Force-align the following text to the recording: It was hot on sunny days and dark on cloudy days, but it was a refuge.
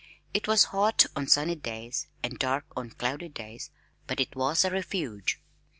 It 0.33 0.47
was 0.47 0.63
hot 0.73 1.05
on 1.15 1.27
sunny 1.27 1.53
days 1.53 2.07
and 2.23 2.39
dark 2.39 2.65
on 2.75 2.89
cloudy 2.89 3.29
days, 3.29 3.69
but 4.07 4.19
it 4.19 4.35
was 4.35 4.65
a 4.65 4.71
refuge. 4.71 5.39